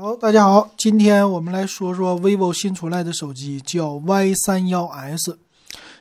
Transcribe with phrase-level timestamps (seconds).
[0.00, 5.36] 好，大家好，今天我们来说说 vivo 新出来的手机，叫 Y 三幺 S，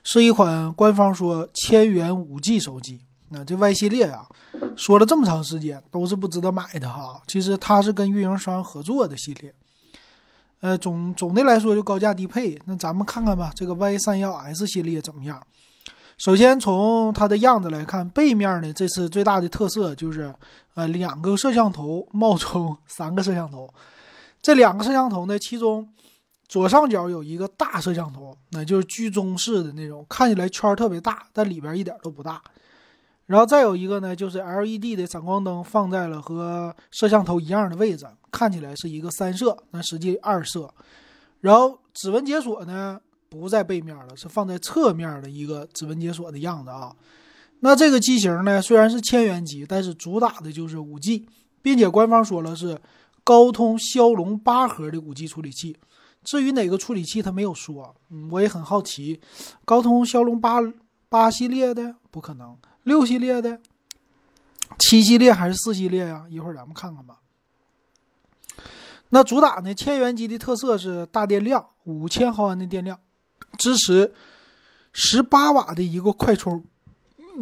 [0.04, 3.02] 是一款官方说千元五 G 手机。
[3.30, 4.28] 那这 Y 系列啊，
[4.76, 7.20] 说了这么长时间都是不值得买的哈。
[7.26, 9.52] 其实它是跟运营商合作的系列，
[10.60, 12.62] 呃，总总的来说就高价低配。
[12.66, 15.42] 那咱们看看吧，这个 Y 三幺 S 系列怎么样？
[16.18, 20.34] 首先从它的样子来看，背面呢，这次最大的特色就是，
[20.74, 23.72] 呃，两个摄像头冒充三个摄像头。
[24.42, 25.88] 这两个摄像头呢，其中
[26.48, 32.42] 左上角有一个大摄像头，那就是居中式的那种，看起来圈特别大，但里边一点都不大。
[33.28, 40.68] 然后再有一个呢，就是 LED 的闪光灯放在了和摄像头一样的位置，看起来是一个三摄，那实际二摄。
[41.42, 43.00] 然后指纹解锁呢？
[43.30, 46.96] 不在背面了，是放在侧面的一个指纹解锁的样子啊。
[47.60, 51.28] 那这个机型呢，虽然是千元机，但是主打的就是五 G，
[51.62, 52.80] 并且官方说了是
[53.24, 55.76] 高通骁龙八核的五 G 处理器。
[56.24, 57.96] 至于哪个处理器，他没有说。
[58.10, 59.20] 嗯，我也很好奇，
[59.66, 60.60] 高通骁龙八
[61.10, 63.60] 八系列的不可能，六系列的，
[64.78, 66.26] 七系列还是四系列呀？
[66.30, 67.20] 一会儿咱们看看吧。
[69.10, 73.00] 那主打呢，千元机的特色是大电量，五千毫安的电量。
[73.58, 74.14] 支持
[74.94, 76.64] 十八瓦的一个快充，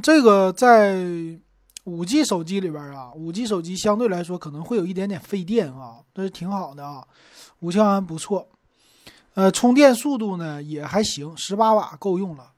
[0.02, 1.06] 这个在
[1.86, 7.04] 五 G 手机里边啊，五 G 手机相对来说可能会有一点点费电啊，但是挺好的啊，
[7.60, 8.48] 五千毫安不错。
[9.36, 12.52] 呃，充电速度呢也还行，十八瓦够用了。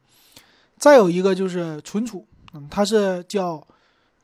[0.77, 3.65] 再有一个就是存储，嗯，它是叫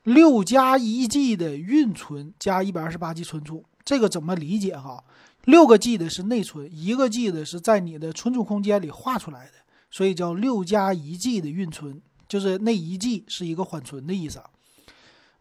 [0.03, 5.03] 六加一 G 的运存加一百二十八 G 存储，这个怎么理解哈？
[5.45, 9.51] 六个 G 的是内存，一个 G 的是在你的存储空间里画出来的，
[9.91, 14.41] 所以叫六加一 G 的运存，就是那一 G 是一个缓存的意思。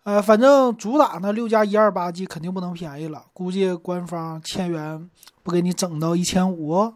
[0.02, 5.08] 呃，反正主打呢六加一二八 G 肯定不能便宜了，估计官方千元
[5.44, 6.94] 不给你整到一千五。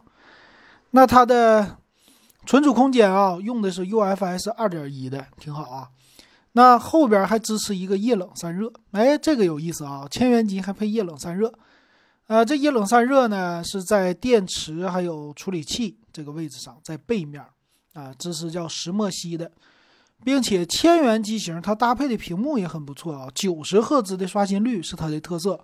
[0.90, 1.76] 那它的
[2.44, 5.90] 存储空间啊，用的是 UFS 二点一的，挺好啊。
[6.52, 11.52] 那后边还支持一个液冷散热，哎，这个有意思啊，千元机还配液冷散热。
[12.28, 17.40] 呃，这液冷散热呢是在电池还有处理器这个位置上，在背面
[17.92, 19.52] 啊，这是叫石墨烯的，
[20.24, 25.60] 并且千元机型它搭配的屏幕也很不错啊，九十赫兹的刷新率是它的特色。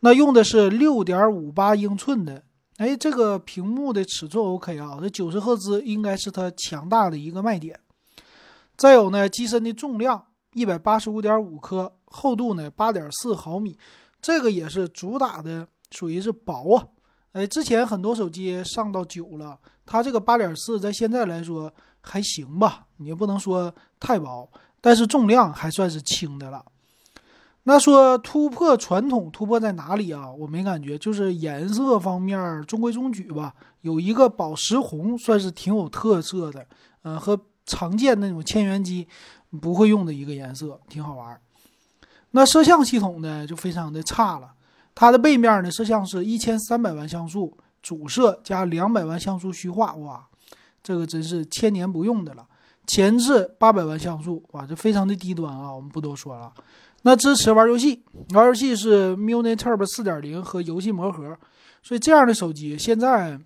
[0.00, 2.42] 那用的是六点五八英寸的，
[2.78, 7.78] 哎，这个屏幕的尺寸 OK 啊，这九十赫兹应该是它强大的一个卖点。
[8.76, 13.78] 再有呢，机身的重量一百八十五点五克，厚度呢八点四毫米，
[14.20, 15.68] 这个也是主打的。
[15.94, 16.84] 属于是薄啊，
[17.32, 24.48] 哎，之前很多手机上到九了，它这个八点四在现在来说还行吧，你也不能说太薄，
[24.80, 26.64] 但是重量还算是轻的了。
[27.66, 30.30] 那说突破传统，突破在哪里啊？
[30.30, 33.54] 我没感觉，就是颜色方面中规中矩吧。
[33.80, 36.66] 有一个宝石红，算是挺有特色的，
[37.04, 39.08] 嗯，和常见那种千元机
[39.62, 41.40] 不会用的一个颜色，挺好玩。
[42.32, 44.52] 那摄像系统呢，就非常的差了。
[44.94, 50.26] 它的背面呢，摄像是一千三百万像素主摄加两百万像素虚化，哇，
[50.82, 52.46] 这个真是千年不用的了。
[52.86, 56.52] 前置八百万像素，哇，这非常的低端啊，我们不多说了。
[57.02, 58.02] 那支持玩游戏，
[58.34, 61.36] 玩游戏是 Muni Turbo 四点零和游戏魔盒，
[61.82, 63.38] 所以这样的手机现在，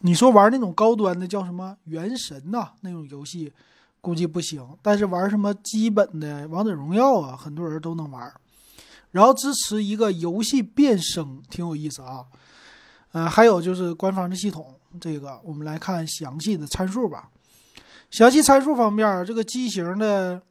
[0.00, 3.52] 你说玩那种高端的叫什么原神呐那种游戏，
[4.00, 4.64] 估计不行。
[4.82, 8.32] 但是玩什么基本的王者荣耀啊，很多人都能玩。
[9.14, 12.24] 然后支持一个游戏变声，挺有意思啊。
[13.12, 17.30] 呃，还有就是官方的系统，这个我们来看详细的参数吧。
[18.10, 20.42] 详细参数方面，这个机型的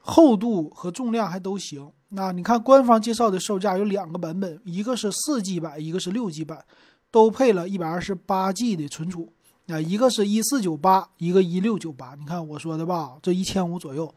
[0.00, 1.88] 厚度和重量还都行。
[2.08, 6.64] 那你看官方介绍的售价有两个版本，一个是四 G 版，一个是六 G 版，
[7.12, 9.32] 都配了一百二十八 G 的存储。
[9.68, 12.16] 啊，一个是一四九八，一个一六九八。
[12.18, 14.12] 你看我说的吧，这一千五左右。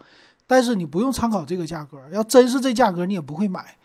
[0.52, 3.78] 但是你不用参考这个价格，要真是这价格，你也不会买。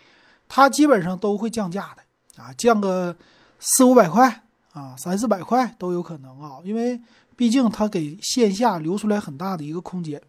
[0.49, 3.17] 它基本上都会降价的啊，降个
[3.61, 4.43] 四五百块
[4.73, 7.01] 啊，三四百块都有可能啊，因为
[7.37, 10.21] 毕竟它给线下留出来很大的一个空间。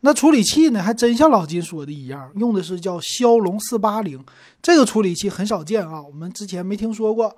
[0.00, 4.24] 那处理器呢，还真像老金说的一样，用的是叫骁龙四八零，
[4.62, 7.36] 这个处理器很少见啊，我们之前没听说过。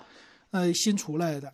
[0.53, 1.53] 呃，新出来的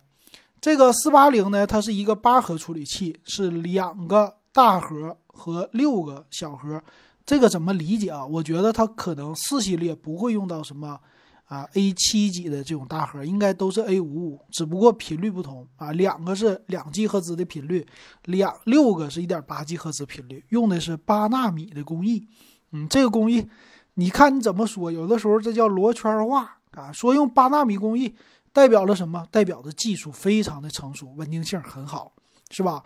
[0.61, 5.17] 这个四八零呢，它是一个八核处理器，是两个大核。
[5.37, 6.81] 和六个小核，
[7.25, 8.25] 这个怎么理解啊？
[8.25, 10.99] 我觉得它可能四系列不会用到什么
[11.45, 15.91] 啊 A 七级的这种大核，应该都是 A 五五，只不过频率不同啊。
[15.91, 17.85] 两个是两 G 赫兹的频率，
[18.25, 22.27] 两六个是一点八 G 赫兹频率，用的是八纳米的工艺。
[22.71, 23.47] 嗯，这个工艺，
[23.93, 24.91] 你看你怎么说？
[24.91, 28.13] 有的时候这叫螺圈化，啊，说用八纳米工艺，
[28.51, 29.25] 代表了什么？
[29.31, 32.11] 代表着技术非常的成熟，稳定性很好，
[32.51, 32.83] 是吧？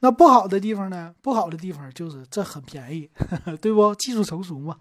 [0.00, 1.12] 那不好的地方呢？
[1.20, 3.08] 不好的地方就是这很便宜，
[3.60, 3.94] 对不？
[3.96, 4.76] 技术成熟嘛。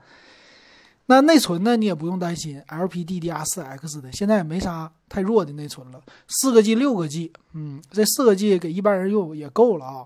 [1.10, 1.78] 那内存呢？
[1.78, 10.06] 你也不用担心，LPDDR4X 的现在也没啥太弱的内存了，四个 G、六个 G，嗯，这四个 G 给一般人用也够了啊。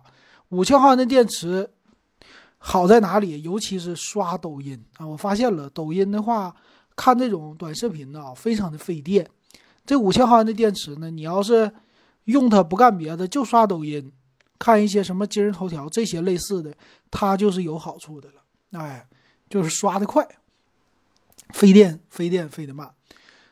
[0.50, 1.70] 五千毫安的电池
[2.60, 3.42] 好在哪里？
[3.42, 6.56] 尤其是刷抖音啊，我发现了抖音的话，
[6.96, 9.28] 看这种短视频呢，非常的费电。
[9.84, 11.72] 这五千毫安的电池呢，你要是
[12.26, 14.12] 用它不干别的，就刷抖音。
[14.62, 16.72] 看一些什么今日头条这些类似的，
[17.10, 18.80] 它就是有好处的了。
[18.80, 19.04] 哎，
[19.50, 20.24] 就是刷的快，
[21.50, 22.88] 费电费电费的慢。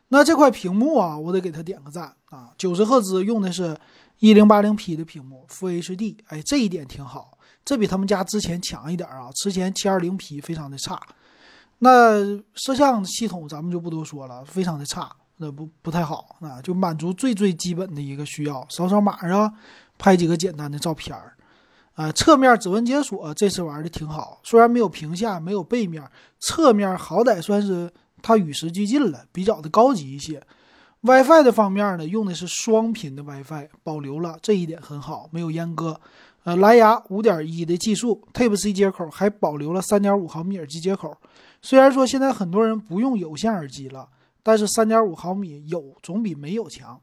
[0.10, 2.54] 那这块屏幕啊，我得给它点个赞啊！
[2.60, 3.76] 九十赫兹用的是
[4.20, 9.32] 一零八零 P 的屏幕负 H D，哎，这一点挺好，这比他们家之前强一点啊。
[9.34, 11.02] 之前七二零 P 非常的差。
[11.80, 12.24] 那
[12.54, 19.52] 摄像系统咱们就不多说了，非常的差，那不不太好啊，就满足最最基本的一个需要，扫扫码啊。
[20.00, 21.36] 拍几个简单的照片儿，
[21.94, 26.01] 啊，侧面指纹解锁这次玩的挺好，虽然没有屏下，没有背面，
[26.40, 27.92] 侧面好歹算是
[28.22, 30.42] 它与时俱进了，比较的高级一些。
[31.01, 36.00] WiFi 的方面呢，用的是双频的 WiFi，保留了这一点很好，没有阉割。
[36.45, 41.16] 呃，蓝牙五点一的技术，Type C 接口还保留了三点五毫米耳机接口。
[41.62, 44.07] 虽然说现在很多人不用有线耳机了，
[44.42, 47.00] 但是三点五毫米有总比没有强，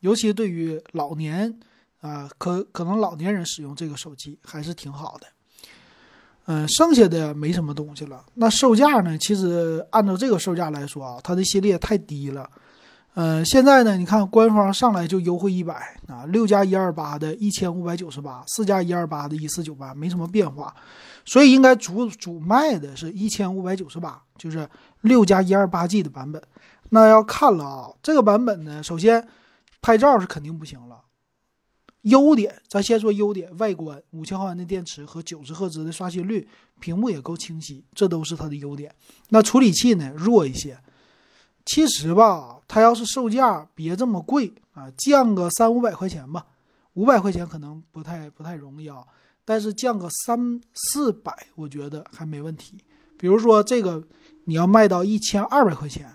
[0.00, 1.58] 尤其对于老年。
[2.04, 5.26] 啊，可可能老年人使用这个手机还是挺好的，
[6.44, 8.22] 嗯，剩下的没什么东西了。
[8.34, 9.16] 那售价呢？
[9.16, 12.46] 其实按照这个售价来说啊，它的系列太低了。
[13.14, 20.74] 呃，现在呢，你看官方上来就优惠一百啊，六加一二八的一千五百九十八，四加一二八的一四九八，没什么变化。
[21.24, 24.68] 所以应该主主卖的是一千五百九十八，就是
[25.00, 26.42] 六加一二八 G 的版本。
[26.90, 29.26] 那要看了啊，这个版本呢，首先
[29.80, 31.00] 拍照是肯定不行了。
[32.04, 36.46] 优点，咱先说优点，外观，五千毫安的电池和九十赫兹的刷新率，
[36.78, 38.94] 屏幕也够清晰，这都是它的优点。
[39.30, 40.78] 那处理器呢，弱一些。
[41.64, 46.46] 其实吧，它要是售价别这么贵啊，降个三五百块钱吧，
[46.92, 49.02] 五百块钱可能不太不太容易啊，
[49.46, 52.76] 但是降个三四百，我觉得还没问题。
[53.16, 54.04] 比如说这个，
[54.44, 56.14] 你要卖到一千二百块钱。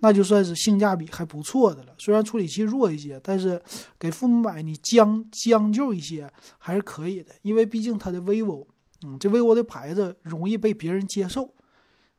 [0.00, 3.60] 那就算是性价比还不错的了，虽然处理器弱一些，但是
[3.98, 8.66] 给父母买你将将就一些还是可以的，因为毕竟它的 vivo，
[9.04, 11.52] 嗯，这 vivo 的牌子容易被别人接受，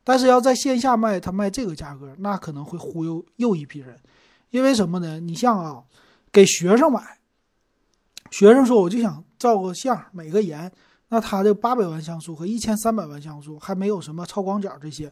[0.03, 3.97] 但是要在线下卖，它卖这个价格，那可能会忽悠又一批人，
[4.49, 5.19] 因为什么呢？
[5.21, 5.83] 你像啊，
[6.33, 7.19] 给学生买，
[8.31, 10.69] 学生说我就想照个相，美个颜，
[11.07, 15.09] 那他的八百万像素和一千三百万像素还没有什么超广角这些，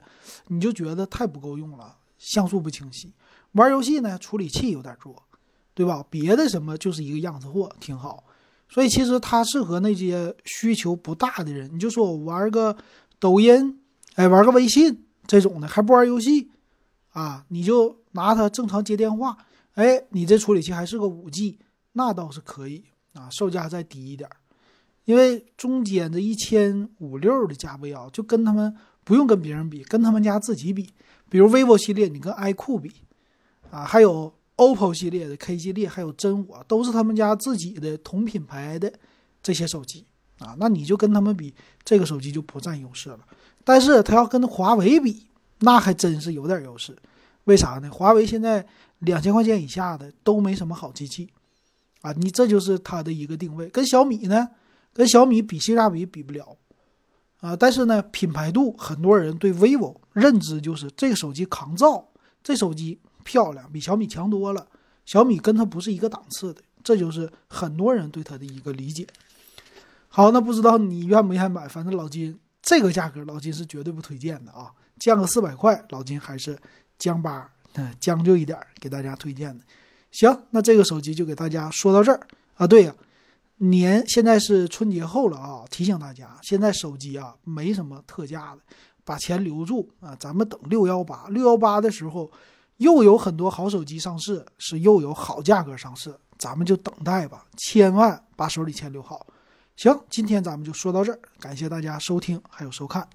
[0.48, 1.96] 你就觉得太不够用了。
[2.18, 3.14] 像素不清晰，
[3.54, 5.22] 玩游戏呢处理器有点弱，
[5.74, 6.04] 对吧？
[6.10, 8.24] 别的什么就是一个样子货，挺好。
[8.70, 11.74] 所以其实它适合那些需求不大的人。
[11.74, 12.76] 你就说我玩个
[13.20, 13.80] 抖音，
[14.16, 16.52] 哎，玩个微信这种的，还不玩游戏
[17.14, 17.46] 啊？
[17.48, 19.38] 你就拿它正常接电话，
[19.76, 21.60] 哎，你这处理器还是个五 G，
[21.94, 22.84] 那倒是可以
[23.14, 23.30] 啊。
[23.30, 24.30] 售价再低一点，
[25.06, 30.90] 因为中间这一千五六的价位啊，就跟他们不用跟别人比，跟他们家自己比。
[31.30, 32.92] 比如 vivo 系列，你跟 iQOO 比，
[33.70, 38.92] 啊，还有 OPPO 系列的 K 系列，还有真我，都是他们家自己的同品牌的
[39.44, 40.06] 这些手机，
[40.40, 41.54] 啊，那你就跟他们比，
[41.84, 43.20] 这个手机就不占优势了。
[43.64, 45.28] 但是他要跟华为比，
[45.60, 46.96] 那还真是有点优势。
[47.44, 47.90] 为啥呢？
[47.92, 48.66] 华为现在
[49.00, 51.30] 两千块钱以下的都没什么好机器，
[52.02, 53.68] 啊，你这就是它的一个定位。
[53.68, 54.50] 跟小米呢，
[54.94, 56.58] 跟小米比性价比比不了。
[57.40, 62.04] 啊，但是呢，品牌度，很多人对 vivo 认知就是这个手机抗造，
[62.42, 64.66] 这手机漂亮，比小米强多了。
[65.06, 69.06] 小米跟它不是一个档次的，这就是很多人对它的一个理解。
[70.10, 71.68] 好，那不知道你愿不愿意买？
[71.68, 76.58] 反正老金这个价格，老金是绝对不推荐的啊，降个四百块，老金还是
[76.98, 79.64] 将巴，嗯，将就一点给大家推荐的。
[80.10, 82.20] 行，那这个手机就给大家说到这儿
[82.56, 82.66] 啊。
[82.66, 82.96] 对呀。
[83.58, 88.62] 年现在是春节后了啊，提醒大家，现在手机啊没什么特价的，
[89.04, 92.32] 把钱留住啊，咱们等六幺八，六幺八的时候
[92.78, 99.26] 又有很多好手机上市，是又有好价格上市，咱们就等待吧，千万把手里钱留好。
[99.76, 103.08] 行，今天咱们就说到这儿，感谢大家收听还有收看。